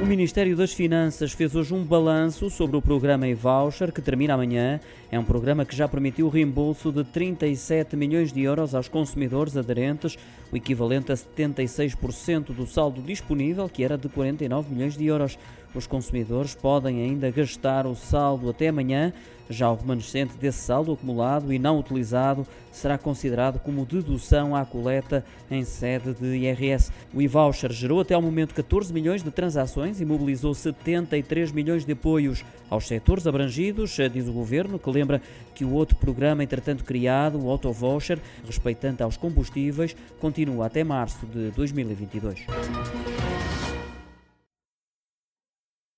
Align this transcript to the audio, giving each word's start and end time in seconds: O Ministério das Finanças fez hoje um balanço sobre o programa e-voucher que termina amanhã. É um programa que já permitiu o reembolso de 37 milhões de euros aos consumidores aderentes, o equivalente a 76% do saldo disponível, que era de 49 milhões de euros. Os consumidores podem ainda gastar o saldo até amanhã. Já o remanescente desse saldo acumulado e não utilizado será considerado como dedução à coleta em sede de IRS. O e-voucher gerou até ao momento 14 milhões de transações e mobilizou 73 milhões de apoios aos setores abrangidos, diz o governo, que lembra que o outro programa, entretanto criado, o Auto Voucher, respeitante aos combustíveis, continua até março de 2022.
O 0.00 0.06
Ministério 0.06 0.56
das 0.56 0.72
Finanças 0.72 1.32
fez 1.32 1.56
hoje 1.56 1.74
um 1.74 1.82
balanço 1.82 2.48
sobre 2.48 2.76
o 2.76 2.82
programa 2.82 3.26
e-voucher 3.26 3.92
que 3.92 4.00
termina 4.00 4.34
amanhã. 4.34 4.78
É 5.10 5.18
um 5.18 5.24
programa 5.24 5.64
que 5.64 5.74
já 5.74 5.88
permitiu 5.88 6.26
o 6.26 6.30
reembolso 6.30 6.92
de 6.92 7.02
37 7.02 7.96
milhões 7.96 8.32
de 8.32 8.40
euros 8.42 8.76
aos 8.76 8.86
consumidores 8.86 9.56
aderentes, 9.56 10.16
o 10.52 10.56
equivalente 10.56 11.10
a 11.10 11.16
76% 11.16 12.54
do 12.54 12.64
saldo 12.64 13.02
disponível, 13.02 13.68
que 13.68 13.82
era 13.82 13.98
de 13.98 14.08
49 14.08 14.72
milhões 14.72 14.96
de 14.96 15.04
euros. 15.04 15.36
Os 15.74 15.86
consumidores 15.86 16.54
podem 16.54 17.02
ainda 17.02 17.30
gastar 17.30 17.86
o 17.86 17.94
saldo 17.94 18.48
até 18.48 18.68
amanhã. 18.68 19.12
Já 19.50 19.70
o 19.70 19.76
remanescente 19.76 20.36
desse 20.36 20.58
saldo 20.58 20.92
acumulado 20.92 21.52
e 21.52 21.58
não 21.58 21.78
utilizado 21.78 22.46
será 22.70 22.98
considerado 22.98 23.58
como 23.58 23.86
dedução 23.86 24.54
à 24.54 24.64
coleta 24.64 25.24
em 25.50 25.64
sede 25.64 26.12
de 26.12 26.36
IRS. 26.36 26.92
O 27.14 27.22
e-voucher 27.22 27.72
gerou 27.72 28.00
até 28.00 28.14
ao 28.14 28.20
momento 28.20 28.54
14 28.54 28.92
milhões 28.92 29.22
de 29.22 29.30
transações 29.30 29.87
e 30.00 30.04
mobilizou 30.04 30.54
73 30.54 31.52
milhões 31.52 31.84
de 31.84 31.92
apoios 31.92 32.44
aos 32.68 32.86
setores 32.86 33.26
abrangidos, 33.26 33.96
diz 34.12 34.28
o 34.28 34.32
governo, 34.32 34.78
que 34.78 34.90
lembra 34.90 35.22
que 35.54 35.64
o 35.64 35.72
outro 35.72 35.96
programa, 35.96 36.44
entretanto 36.44 36.84
criado, 36.84 37.40
o 37.40 37.50
Auto 37.50 37.72
Voucher, 37.72 38.18
respeitante 38.46 39.02
aos 39.02 39.16
combustíveis, 39.16 39.96
continua 40.20 40.66
até 40.66 40.84
março 40.84 41.26
de 41.26 41.50
2022. 41.52 42.44